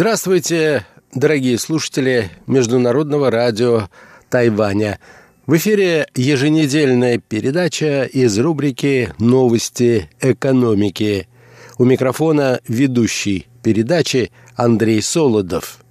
Здравствуйте, 0.00 0.86
дорогие 1.12 1.58
слушатели 1.58 2.30
Международного 2.46 3.30
радио 3.30 3.90
Тайваня. 4.30 4.98
В 5.44 5.54
эфире 5.58 6.08
еженедельная 6.14 7.18
передача 7.18 8.04
из 8.04 8.38
рубрики 8.38 9.12
«Новости 9.18 10.08
экономики». 10.22 11.28
У 11.76 11.84
микрофона 11.84 12.60
ведущий 12.66 13.46
передачи 13.62 14.32
Андрей 14.56 15.02
Солодов. 15.02 15.84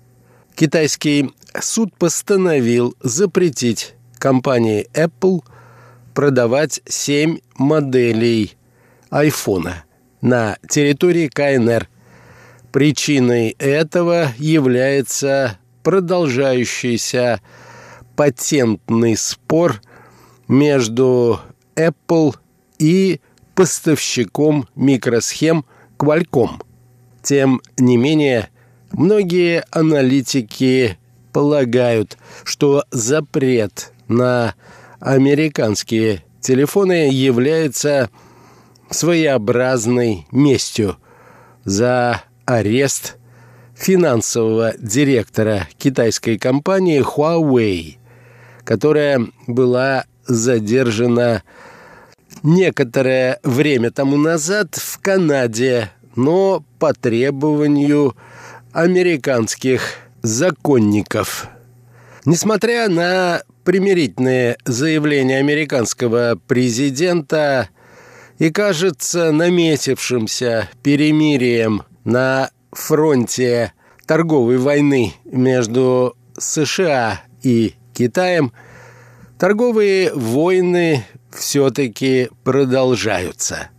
Китайский 0.55 1.31
суд 1.61 1.95
постановил 1.95 2.95
запретить 3.03 3.93
компании 4.17 4.89
Apple 4.95 5.43
продавать 6.15 6.81
семь 6.87 7.41
моделей 7.59 8.57
айфона 9.11 9.83
на 10.19 10.57
территории 10.67 11.27
КНР. 11.27 11.87
Причиной 12.71 13.55
этого 13.57 14.31
является 14.37 15.57
продолжающийся 15.81 17.41
патентный 18.15 19.17
спор 19.17 19.81
между 20.47 21.39
Apple 21.75 22.35
и 22.77 23.21
поставщиком 23.55 24.67
микросхем 24.75 25.65
Qualcomm. 25.97 26.61
Тем 27.23 27.61
не 27.77 27.97
менее, 27.97 28.49
многие 28.91 29.63
аналитики 29.71 30.97
полагают, 31.33 32.17
что 32.43 32.83
запрет 32.91 33.93
на 34.07 34.53
американские 34.99 36.23
телефоны 36.39 37.09
является 37.09 38.09
своеобразной 38.91 40.27
местью 40.31 40.97
за 41.63 42.23
арест 42.49 43.17
финансового 43.75 44.73
директора 44.79 45.67
китайской 45.77 46.39
компании 46.39 46.99
Huawei, 46.99 47.97
которая 48.63 49.27
была 49.45 50.05
задержана 50.25 51.43
некоторое 52.41 53.39
время 53.43 53.91
тому 53.91 54.17
назад 54.17 54.75
в 54.75 54.99
Канаде, 54.99 55.91
но 56.15 56.63
по 56.79 56.91
требованию 56.93 58.17
американских 58.73 59.81
законников. 60.23 61.49
Несмотря 62.25 62.89
на 62.89 63.43
примирительные 63.63 64.57
заявления 64.65 65.37
американского 65.37 66.39
президента 66.47 67.69
и, 68.39 68.49
кажется, 68.49 69.31
наметившимся 69.31 70.67
перемирием 70.81 71.83
на 72.09 72.49
фронте 72.71 73.73
торговой 74.05 74.57
войны 74.57 75.13
между 75.25 76.17
США 76.37 77.21
и 77.43 77.75
Китаем, 77.93 78.51
торговые 79.37 80.13
войны 80.13 81.05
все-таки 81.31 82.29
продолжаются. 82.43 83.69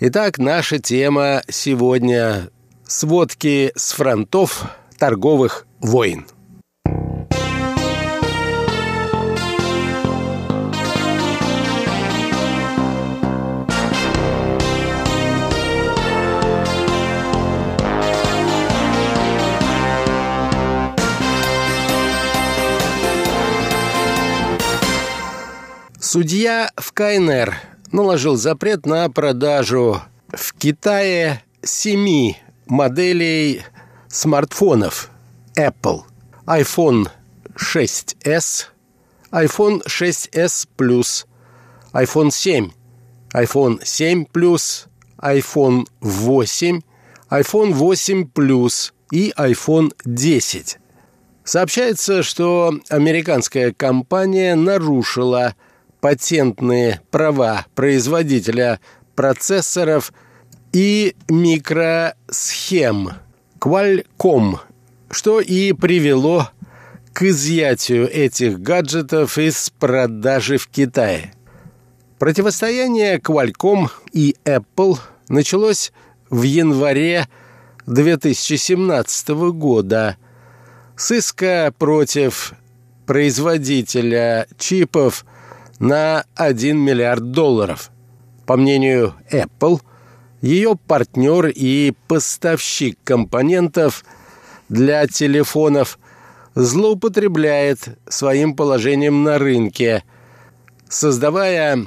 Итак, 0.00 0.38
наша 0.38 0.78
тема 0.78 1.42
сегодня– 1.48 2.50
сводки 2.86 3.72
с 3.76 3.92
фронтов 3.92 4.64
торговых 4.98 5.66
войн. 5.78 6.26
Судья 26.12 26.70
в 26.76 26.92
КНР 26.92 27.56
наложил 27.90 28.36
запрет 28.36 28.84
на 28.84 29.08
продажу 29.08 30.02
в 30.28 30.52
Китае 30.52 31.42
семи 31.62 32.36
моделей 32.66 33.62
смартфонов 34.08 35.08
Apple. 35.56 36.02
iPhone 36.44 37.08
6s, 37.56 38.66
iPhone 39.30 39.82
6s 39.86 40.68
Plus, 40.76 41.24
iPhone 41.94 42.30
7, 42.30 42.72
iPhone 43.32 43.80
7 43.82 44.26
Plus, 44.30 44.88
iPhone 45.16 45.86
8, 46.02 46.80
iPhone 47.30 47.72
8 47.72 48.30
Plus 48.34 48.92
и 49.10 49.32
iPhone 49.38 49.94
10. 50.04 50.78
Сообщается, 51.42 52.22
что 52.22 52.78
американская 52.90 53.72
компания 53.72 54.54
нарушила 54.56 55.54
патентные 56.02 57.00
права 57.12 57.64
производителя 57.76 58.80
процессоров 59.14 60.12
и 60.72 61.14
микросхем 61.30 63.10
Qualcomm, 63.60 64.58
что 65.12 65.40
и 65.40 65.72
привело 65.72 66.48
к 67.12 67.22
изъятию 67.22 68.10
этих 68.12 68.58
гаджетов 68.60 69.38
из 69.38 69.70
продажи 69.70 70.58
в 70.58 70.66
Китае. 70.66 71.32
Противостояние 72.18 73.18
Qualcomm 73.18 73.88
и 74.12 74.34
Apple 74.44 74.98
началось 75.28 75.92
в 76.30 76.42
январе 76.42 77.28
2017 77.86 79.28
года 79.52 80.16
с 80.96 81.12
иска 81.12 81.72
против 81.78 82.54
производителя 83.06 84.48
чипов 84.58 85.24
на 85.82 86.24
1 86.36 86.78
миллиард 86.78 87.32
долларов. 87.32 87.90
По 88.46 88.56
мнению 88.56 89.14
Apple, 89.32 89.80
ее 90.40 90.76
партнер 90.76 91.48
и 91.48 91.92
поставщик 92.06 92.96
компонентов 93.02 94.04
для 94.68 95.08
телефонов 95.08 95.98
злоупотребляет 96.54 97.98
своим 98.08 98.54
положением 98.54 99.24
на 99.24 99.38
рынке, 99.38 100.04
создавая 100.88 101.84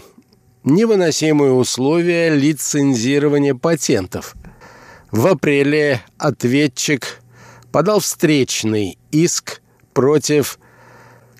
невыносимые 0.65 1.53
условия 1.53 2.35
лицензирования 2.35 3.55
патентов. 3.55 4.35
В 5.09 5.25
апреле 5.25 6.01
ответчик 6.17 7.21
подал 7.71 8.01
встречный 8.01 8.97
иск 9.11 9.61
против 9.93 10.59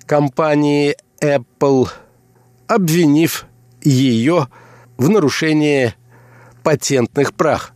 компании 0.07 0.95
Apple– 1.19 1.89
обвинив 2.67 3.45
ее 3.81 4.47
в 4.97 5.09
нарушении 5.09 5.93
патентных 6.63 7.33
прав. 7.33 7.73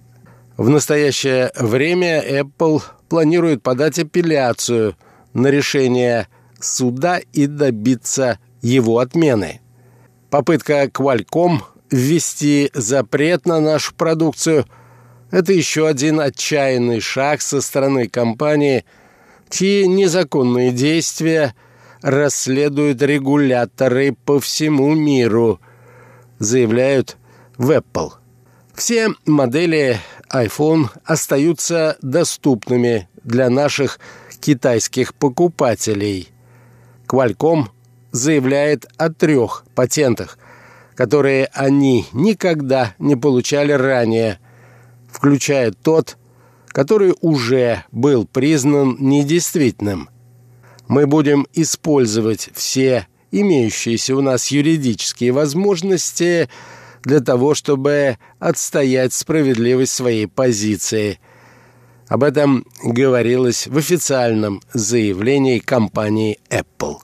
В 0.57 0.69
настоящее 0.69 1.51
время 1.55 2.22
Apple 2.22 2.81
планирует 3.07 3.63
подать 3.63 4.00
апелляцию 4.00 4.95
на 5.33 5.47
решение 5.47 6.27
суда 6.59 7.19
и 7.33 7.47
добиться 7.47 8.39
его 8.61 9.00
отмены. 9.00 9.61
Попытка 10.29 10.83
Qualcomm 10.85 11.59
ввести 11.91 12.69
запрет 12.73 13.45
на 13.45 13.59
нашу 13.59 13.95
продукцию– 13.95 14.66
это 15.31 15.53
еще 15.53 15.88
один 15.88 16.19
отчаянный 16.19 17.00
шаг 17.01 17.41
со 17.41 17.61
стороны 17.61 18.09
компании, 18.09 18.83
чьи 19.50 19.88
незаконные 19.88 20.71
действия– 20.71 21.56
расследуют 22.01 23.01
регуляторы 23.01 24.15
по 24.25 24.39
всему 24.39 24.94
миру, 24.94 25.59
заявляют 26.39 27.18
в 27.57 27.71
Apple. 27.71 28.13
Все 28.74 29.09
модели 29.25 30.00
iPhone 30.31 30.89
остаются 31.03 31.97
доступными 32.01 33.09
для 33.24 33.50
наших 33.50 34.00
китайских 34.39 35.13
покупателей. 35.13 36.29
Qualcomm 37.07 37.65
заявляет 38.12 38.88
о 38.97 39.09
трех 39.09 39.65
патентах, 39.75 40.38
которые 40.95 41.47
они 41.47 42.06
никогда 42.13 42.95
не 43.00 43.15
получали 43.15 43.74
ранее, 43.74 44.39
включая 45.12 45.71
тот, 45.71 46.18
который 46.68 47.15
уже 47.19 47.83
был 47.91 48.25
признан 48.25 48.95
недействительным– 49.00 50.09
мы 50.89 51.06
будем 51.06 51.47
использовать 51.53 52.50
все 52.53 53.07
имеющиеся 53.31 54.15
у 54.15 54.21
нас 54.21 54.47
юридические 54.47 55.31
возможности 55.31 56.50
для 57.03 57.21
того, 57.21 57.53
чтобы 57.53 58.18
отстоять 58.39 59.13
справедливость 59.13 59.94
своей 59.94 60.27
позиции. 60.27 61.19
Об 62.07 62.24
этом 62.24 62.65
говорилось 62.83 63.68
в 63.68 63.77
официальном 63.77 64.62
заявлении 64.74 65.59
компании 65.59 66.39
Apple. 66.50 66.97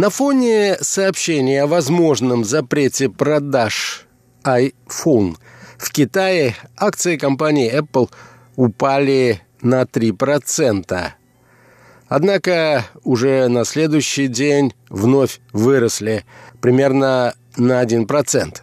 На 0.00 0.08
фоне 0.08 0.78
сообщения 0.80 1.64
о 1.64 1.66
возможном 1.66 2.42
запрете 2.42 3.10
продаж 3.10 4.06
iPhone 4.44 5.36
в 5.76 5.92
Китае 5.92 6.56
акции 6.74 7.18
компании 7.18 7.70
Apple 7.70 8.10
упали 8.56 9.42
на 9.60 9.82
3%. 9.82 11.10
Однако 12.08 12.86
уже 13.04 13.48
на 13.48 13.66
следующий 13.66 14.28
день 14.28 14.72
вновь 14.88 15.38
выросли 15.52 16.24
примерно 16.62 17.34
на 17.58 17.84
1%. 17.84 18.56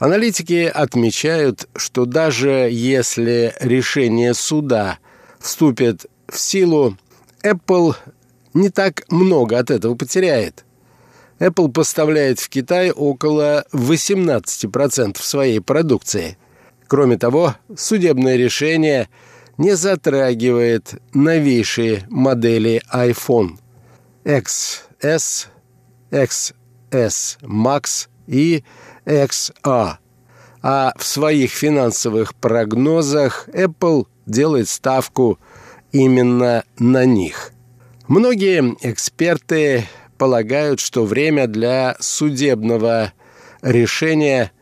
Аналитики 0.00 0.64
отмечают, 0.74 1.68
что 1.76 2.04
даже 2.04 2.68
если 2.68 3.54
решение 3.60 4.34
суда 4.34 4.98
вступит 5.38 6.06
в 6.26 6.36
силу, 6.36 6.96
Apple 7.44 7.94
не 8.54 8.70
так 8.70 9.04
много 9.10 9.58
от 9.58 9.70
этого 9.70 9.94
потеряет. 9.94 10.64
Apple 11.38 11.70
поставляет 11.70 12.38
в 12.38 12.48
Китай 12.48 12.90
около 12.90 13.64
18% 13.72 15.18
своей 15.20 15.60
продукции. 15.60 16.38
Кроме 16.86 17.18
того, 17.18 17.56
судебное 17.76 18.36
решение 18.36 19.08
не 19.58 19.76
затрагивает 19.76 20.94
новейшие 21.12 22.06
модели 22.08 22.82
iPhone 22.92 23.58
XS, 24.24 25.48
XS 26.10 27.38
Max 27.42 28.08
и 28.26 28.64
XA. 29.04 29.96
А 30.62 30.92
в 30.96 31.04
своих 31.04 31.50
финансовых 31.50 32.34
прогнозах 32.36 33.48
Apple 33.48 34.06
делает 34.24 34.68
ставку 34.68 35.38
именно 35.92 36.64
на 36.78 37.04
них. 37.04 37.53
Многие 38.06 38.76
эксперты 38.82 39.86
полагают, 40.18 40.78
что 40.78 41.06
время 41.06 41.46
для 41.46 41.96
судебного 42.00 43.14
решения 43.62 44.52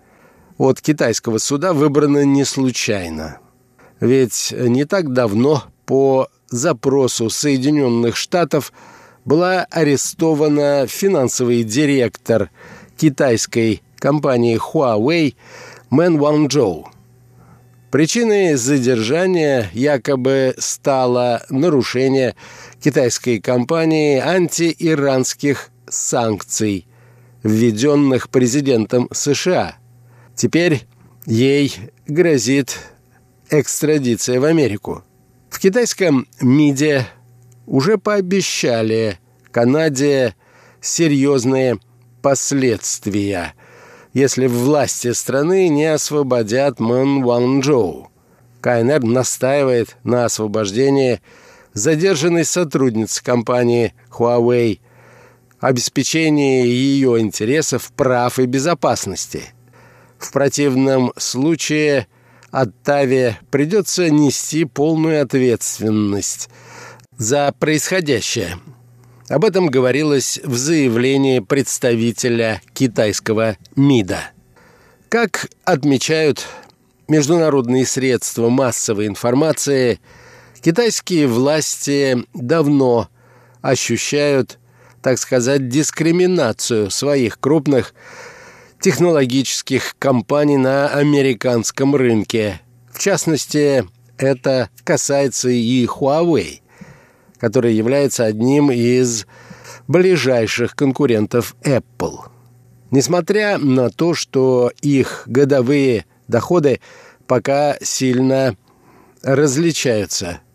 от 0.59 0.81
китайского 0.81 1.39
суда 1.39 1.73
выбрано 1.73 2.25
не 2.25 2.45
случайно. 2.45 3.39
Ведь 3.99 4.55
не 4.57 4.85
так 4.85 5.13
давно 5.13 5.65
по 5.87 6.29
запросу 6.49 7.31
Соединенных 7.31 8.15
Штатов 8.15 8.73
была 9.25 9.67
арестована 9.71 10.87
финансовый 10.87 11.65
директор 11.65 12.49
китайской 12.97 13.83
компании 13.99 14.57
Huawei 14.57 15.35
Мэн 15.91 16.17
Ванчжоу. 16.17 16.93
Причиной 17.91 18.55
задержания 18.55 19.69
якобы 19.75 20.55
стало 20.57 21.43
нарушение 21.51 22.35
китайской 22.83 23.39
компании 23.39 24.19
антииранских 24.19 25.71
санкций, 25.89 26.89
введенных 27.45 28.29
президентом 28.29 29.09
США. 29.13 29.77
Теперь 30.35 30.83
ей 31.25 31.73
грозит 32.09 32.79
экстрадиция 33.51 34.41
в 34.41 34.45
Америку. 34.45 35.05
В 35.49 35.61
китайском 35.61 36.27
МИДе 36.41 37.07
уже 37.67 37.99
пообещали 37.99 39.19
Канаде 39.53 40.35
серьезные 40.81 41.79
последствия, 42.21 43.55
если 44.13 44.49
власти 44.49 45.13
страны 45.13 45.69
не 45.69 45.87
освободят 45.87 46.81
Мэн 46.81 47.23
Ванчжоу. 47.23 48.11
КНР 48.61 49.05
настаивает 49.05 49.97
на 50.03 50.25
освобождении 50.25 51.21
задержанной 51.75 52.45
сотрудницы 52.45 53.23
компании 53.23 53.95
Huawei, 54.11 54.81
обеспечении 55.61 56.67
ее 56.67 57.21
интересов, 57.21 57.93
прав 57.93 58.39
и 58.39 58.47
безопасности. 58.47 59.43
В 60.19 60.33
противном 60.33 61.13
случае 61.17 62.07
Оттаве 62.51 63.39
придется 63.51 64.11
нести 64.11 64.65
полную 64.65 65.23
ответственность 65.23 66.51
за 67.17 67.55
происходящее. 67.59 68.59
Об 69.29 69.45
этом 69.45 69.69
говорилось 69.69 70.39
в 70.45 70.57
заявлении 70.57 71.39
представителя 71.39 72.61
китайского 72.75 73.57
МИДа. 73.75 74.21
Как 75.09 75.49
отмечают 75.65 76.47
международные 77.09 77.87
средства 77.87 78.51
массовой 78.51 79.07
информации– 79.07 79.99
Китайские 80.63 81.27
власти 81.27 82.25
давно 82.35 83.09
ощущают, 83.63 84.61
так 85.03 85.19
сказать, 85.19 85.69
дискриминацию 85.69 86.89
своих 86.89 87.41
крупных 87.41 87.95
технологических 88.81 89.97
компаний 89.99 90.59
на 90.59 90.87
американском 90.87 91.97
рынке. 91.97 92.61
В 92.93 93.01
частности, 93.01 93.85
это 94.17 94.71
касается 94.85 95.49
и 95.49 95.85
Huawei, 95.85 96.61
который 97.39 97.75
является 97.75 98.25
одним 98.25 98.71
из 98.71 99.27
ближайших 99.89 100.77
конкурентов 100.77 101.57
Apple. 101.65 102.19
Несмотря 102.93 103.59
на 103.59 103.91
то, 103.91 104.15
что 104.15 104.71
их 104.81 105.25
годовые 105.27 106.07
доходы 106.29 106.81
пока 107.27 107.77
сильно 107.83 108.57
различаются– 109.25 110.41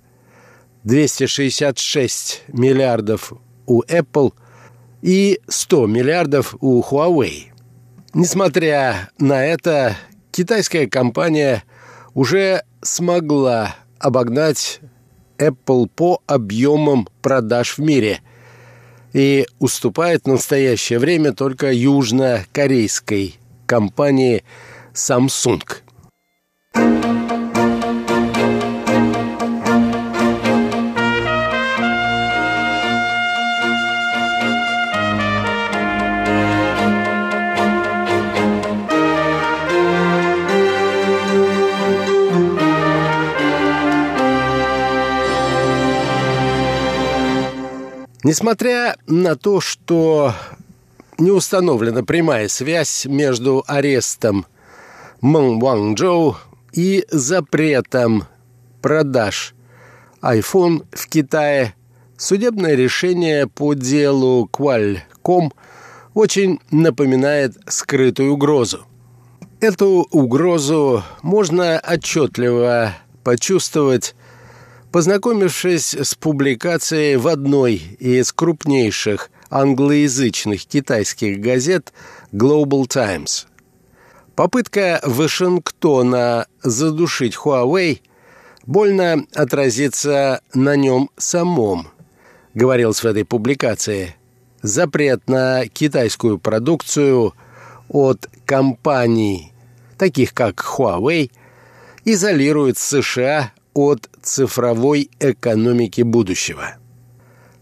266 0.88 2.44
миллиардов 2.48 3.34
у 3.66 3.84
Apple 3.84 4.34
и 5.02 5.42
100 5.46 5.86
миллиардов 5.86 6.56
у 6.62 6.82
Huawei. 6.82 7.48
Несмотря 8.14 9.10
на 9.20 9.46
это, 9.46 9.98
китайская 10.32 10.88
компания 10.88 11.66
уже 12.14 12.64
смогла 12.82 13.76
обогнать 14.00 14.80
Apple 15.38 15.90
по 15.94 16.22
объемам 16.26 17.10
продаж 17.22 17.78
в 17.78 17.82
мире 17.82 18.22
и 19.12 19.46
уступает 19.60 20.24
в 20.24 20.30
настоящее 20.30 21.00
время 21.00 21.34
только 21.34 21.70
южнокорейской 21.70 23.36
компании 23.66 24.46
Samsung– 24.94 25.62
Несмотря 48.28 48.98
на 49.08 49.38
то, 49.38 49.62
что 49.62 50.34
не 51.18 51.32
установлена 51.32 52.04
прямая 52.04 52.50
связь 52.50 53.06
между 53.06 53.64
арестом 53.68 54.46
Мэн 55.22 55.60
Ванчжоу 55.60 56.36
и 56.74 57.06
запретом 57.10 58.26
продаж 58.82 59.56
iPhone 60.22 60.86
в 60.92 61.08
Китае, 61.08 61.74
судебное 62.18 62.76
решение 62.76 63.48
по 63.48 63.74
делу 63.76 64.50
Qualcomm 64.52 65.54
очень 66.14 66.60
напоминает 66.70 67.56
скрытую 67.66 68.34
угрозу. 68.34 68.86
Эту 69.62 70.06
угрозу 70.12 71.02
можно 71.22 71.80
отчетливо 71.80 72.94
почувствовать 73.24 74.16
Познакомившись 74.98 75.94
с 75.94 76.16
публикацией 76.16 77.18
в 77.18 77.28
одной 77.28 77.76
из 77.76 78.34
крупнейших 78.34 79.30
англоязычных 79.52 80.66
китайских 80.66 81.40
газет 81.40 81.94
Global 82.34 82.88
Times, 82.88 83.46
попытка 84.34 85.00
Вашингтона 85.04 86.48
задушить 86.64 87.36
Huawei 87.36 88.02
больно 88.66 89.24
отразится 89.36 90.42
на 90.56 90.76
нем 90.76 91.12
самом, 91.16 91.90
говорилось 92.56 93.04
в 93.04 93.06
этой 93.06 93.24
публикации. 93.24 94.16
Запрет 94.64 95.30
на 95.30 95.68
китайскую 95.68 96.40
продукцию 96.40 97.36
от 97.88 98.28
компаний, 98.48 99.54
таких 100.00 100.34
как 100.34 100.56
Huawei, 100.56 101.30
изолирует 102.04 102.80
США 102.80 103.52
от 103.78 104.10
цифровой 104.24 105.12
экономики 105.20 106.02
будущего. 106.02 106.78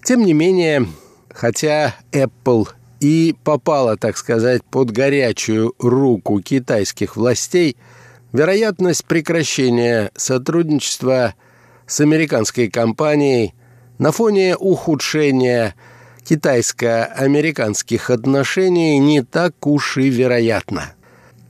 Тем 0.01 0.23
не 0.23 0.33
менее, 0.33 0.87
хотя 1.29 1.93
Apple 2.13 2.69
и 3.01 3.35
попала, 3.43 3.97
так 3.97 4.15
сказать, 4.15 4.63
под 4.63 4.91
горячую 4.91 5.75
руку 5.77 6.39
китайских 6.41 7.17
властей, 7.17 7.75
вероятность 8.31 9.03
прекращения 9.03 10.09
сотрудничества 10.15 11.35
с 11.85 11.99
американской 11.99 12.69
компанией 12.69 13.53
на 13.97 14.13
фоне 14.13 14.55
ухудшения 14.55 15.75
китайско-американских 16.23 18.09
отношений 18.09 18.99
не 18.99 19.21
так 19.21 19.67
уж 19.67 19.97
и 19.97 20.09
вероятно. 20.09 20.93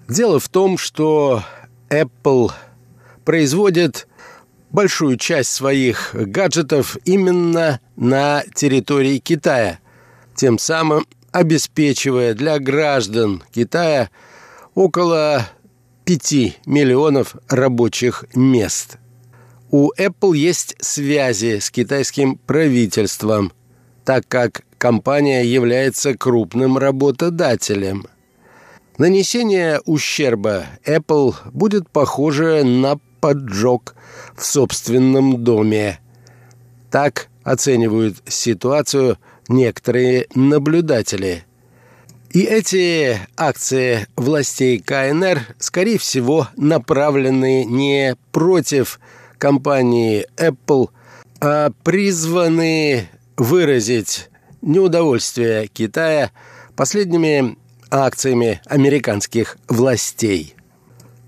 Дело 0.10 0.40
в 0.40 0.50
том, 0.50 0.80
что 0.80 1.44
Apple 1.90 2.52
производит 3.24 4.08
большую 4.76 5.18
часть 5.18 5.52
своих 5.52 6.12
гаджетов 6.14 6.98
именно 7.06 7.80
на 7.96 8.44
территории 8.54 9.20
Китая, 9.20 9.80
тем 10.36 10.60
самым 10.60 11.08
обеспечивая 11.32 12.34
для 12.34 12.60
граждан 12.60 13.42
Китая 13.54 14.10
около 14.76 15.48
5 16.04 16.66
миллионов 16.66 17.38
рабочих 17.48 18.26
мест. 18.36 18.98
У 19.72 19.92
Apple 19.98 20.36
есть 20.36 20.76
связи 20.80 21.60
с 21.60 21.72
китайским 21.72 22.38
правительством, 22.38 23.54
так 24.04 24.28
как 24.28 24.64
компания 24.78 25.44
является 25.46 26.18
крупным 26.18 26.78
работодателем. 26.78 28.08
Нанесение 28.98 29.80
ущерба 29.86 30.66
Apple 30.86 31.34
будет 31.54 31.90
похоже 31.90 32.64
на 32.66 33.00
поджог 33.26 33.96
в 34.36 34.46
собственном 34.46 35.44
доме. 35.44 36.00
Так 36.92 37.28
оценивают 37.44 38.18
ситуацию 38.28 39.18
некоторые 39.48 40.28
наблюдатели. 40.36 41.44
И 42.30 42.42
эти 42.44 43.18
акции 43.36 44.06
властей 44.16 44.78
КНР, 44.78 45.40
скорее 45.58 45.98
всего, 45.98 46.50
направлены 46.56 47.66
не 47.66 48.16
против 48.32 49.00
компании 49.40 50.28
Apple, 50.38 50.90
а 51.42 51.72
призваны 51.84 53.10
выразить 53.38 54.30
неудовольствие 54.62 55.66
Китая 55.66 56.30
последними 56.76 57.58
акциями 57.90 58.62
американских 58.68 59.58
властей. 59.68 60.56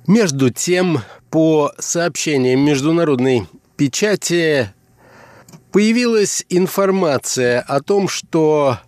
Между 0.05 0.51
тем, 0.51 0.99
по 1.29 1.71
сообщениям 1.77 2.61
международной 2.61 3.47
печати, 3.75 4.73
появилась 5.71 6.45
информация 6.49 7.61
о 7.61 7.81
том, 7.81 8.07
что 8.07 8.79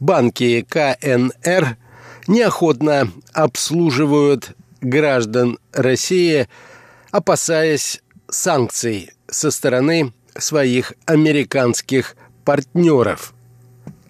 банки 0.00 0.66
КНР 0.68 1.76
неохотно 2.26 3.10
обслуживают 3.32 4.56
граждан 4.80 5.58
России, 5.72 6.48
опасаясь 7.10 8.02
санкций 8.28 9.12
со 9.28 9.50
стороны 9.50 10.12
своих 10.36 10.92
американских 11.06 12.16
партнеров. 12.44 13.32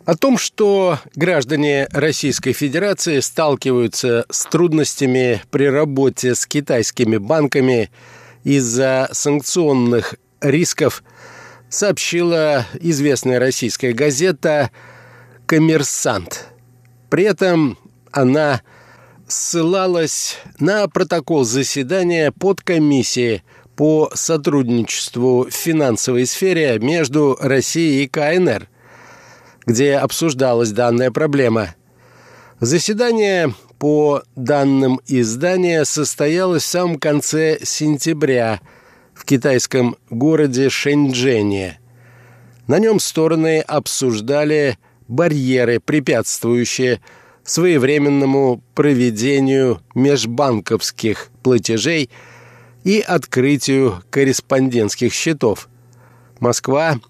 О 0.07 0.15
том, 0.15 0.39
что 0.39 1.01
граждане 1.17 1.89
Российской 1.91 2.53
Федерации 2.53 3.19
сталкиваются 3.19 4.25
с 4.31 4.45
трудностями 4.45 5.43
при 5.51 5.65
работе 5.65 6.37
с 6.37 6.47
китайскими 6.47 7.17
банками 7.17 7.91
из-за 8.45 9.09
санкционных 9.11 10.15
рисков, 10.41 11.03
сообщила 11.69 12.67
известная 12.81 13.41
российская 13.41 13.93
газета 13.93 14.71
«Коммерсант». 15.45 16.47
При 17.11 17.25
этом 17.25 17.77
она 18.13 18.63
ссылалась 19.27 20.37
на 20.61 20.87
протокол 20.87 21.43
заседания 21.43 22.31
подкомиссии 22.31 23.43
по 23.75 24.13
сотрудничеству 24.15 25.49
в 25.51 25.51
финансовой 25.51 26.27
сфере 26.27 26.79
между 26.79 27.37
Россией 27.41 28.05
и 28.05 28.07
КНР, 28.07 28.69
где 29.67 29.97
обсуждалась 29.97 30.71
данная 30.71 31.11
проблема. 31.11 31.75
Заседание 32.61 33.55
по 33.79 34.23
данным 34.35 35.01
издания 35.07 35.85
состоялось 35.85 36.63
в 36.63 36.67
самом 36.67 36.99
конце 36.99 37.59
сентября 37.63 38.61
в 39.13 39.25
китайском 39.25 39.97
городе 40.09 40.71
Шэньчжэне. 40.71 41.79
На 42.67 42.79
нем 42.79 42.99
стороны 43.01 43.61
обсуждали 43.61 44.79
барьеры, 45.09 45.81
препятствующие 45.81 47.01
своевременному 47.45 48.63
проведению 48.75 49.81
межбанковских 49.95 51.29
платежей– 51.43 52.11
и 52.87 53.01
открытию 53.01 54.01
корреспондентских 54.11 55.13
счетов. 55.13 55.69
Москва, 56.39 57.01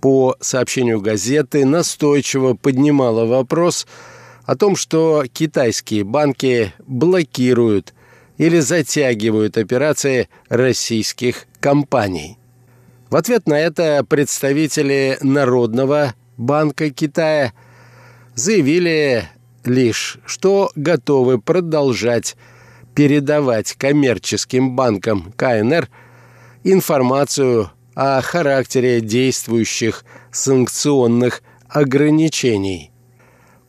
по 0.00 0.36
сообщению 0.40 1.00
газеты, 1.00 1.64
настойчиво 1.64 2.54
поднимала 2.54 3.24
вопрос 3.24 3.86
о 4.44 4.56
том, 4.56 4.76
что 4.76 5.24
китайские 5.32 6.04
банки 6.04 6.72
блокируют 6.86 7.94
или 8.38 8.60
затягивают 8.60 9.58
операции 9.58 10.28
российских 10.48 11.46
компаний. 11.60 12.38
В 13.10 13.16
ответ 13.16 13.46
на 13.46 13.58
это 13.58 14.04
представители 14.08 15.18
Народного 15.22 16.14
банка 16.36 16.90
Китая 16.90 17.52
заявили 18.34 19.28
лишь, 19.64 20.18
что 20.24 20.70
готовы 20.76 21.40
продолжать 21.40 22.36
передавать 22.94 23.74
коммерческим 23.74 24.76
банкам 24.76 25.32
КНР 25.36 25.88
информацию 26.64 27.70
о 27.98 28.22
характере 28.22 29.00
действующих 29.00 30.04
санкционных 30.30 31.42
ограничений. 31.68 32.92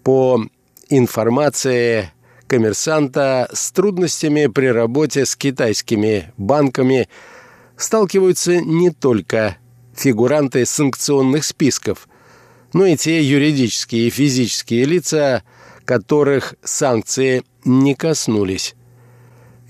По 0.04 0.40
информации 0.88 2.12
коммерсанта 2.46 3.50
с 3.52 3.72
трудностями 3.72 4.46
при 4.46 4.68
работе 4.68 5.26
с 5.26 5.36
китайскими 5.36 6.32
банками 6.38 7.10
сталкиваются 7.76 8.62
не 8.62 8.92
только 8.92 9.58
фигуранты 9.96 10.64
санкционных 10.68 11.44
списков, 11.44 12.08
но 12.72 12.86
и 12.86 12.96
те 12.96 13.24
юридические 13.24 14.06
и 14.06 14.12
физические 14.12 14.86
лица, 14.86 15.42
которых 15.86 16.54
санкции 16.64 17.42
не 17.66 17.96
коснулись. 17.96 18.76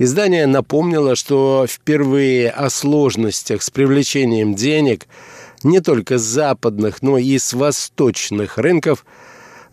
Издание 0.01 0.47
напомнило, 0.47 1.13
что 1.17 1.65
впервые 1.67 2.49
о 2.51 2.69
сложностях 2.69 3.61
с 3.61 3.69
привлечением 3.69 4.55
денег 4.55 5.07
не 5.61 5.81
только 5.81 6.17
с 6.17 6.21
западных, 6.21 7.01
но 7.01 7.17
и 7.17 7.37
с 7.37 7.51
восточных 7.51 8.57
рынков 8.57 9.05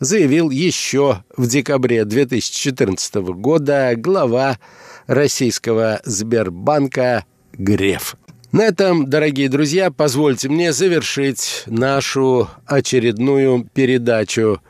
заявил 0.01 0.51
еще 0.51 1.23
в 1.37 1.47
декабре 1.47 2.05
2014 2.05 3.15
года 3.15 3.95
глава 3.97 4.59
российского 5.07 6.01
Сбербанка 6.05 7.25
Греф. 7.53 8.17
На 8.51 8.63
этом, 8.63 9.09
дорогие 9.09 9.49
друзья, 9.49 9.93
позвольте 9.93 10.49
мне 10.49 10.73
завершить 10.73 11.63
нашу 11.67 12.51
очередную 12.67 13.69
передачу. 13.73 14.61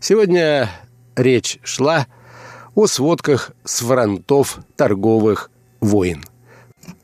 Сегодня 0.00 0.68
речь 1.14 1.60
шла 1.62 2.08
о 2.08 2.19
о 2.74 2.86
сводках 2.86 3.52
с 3.64 3.80
фронтов 3.80 4.60
торговых 4.76 5.50
войн. 5.80 6.24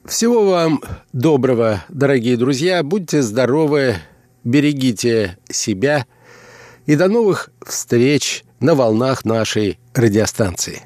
Всего 0.05 0.49
вам 0.49 0.81
доброго, 1.13 1.85
дорогие 1.89 2.37
друзья. 2.37 2.83
Будьте 2.83 3.23
здоровы, 3.23 3.97
берегите 4.45 5.39
себя 5.51 6.07
и 6.87 6.95
до 6.95 7.09
новых 7.09 7.51
встреч 7.65 8.45
на 8.61 8.75
волнах 8.75 9.25
нашей 9.25 9.79
радиостанции. 9.95 10.83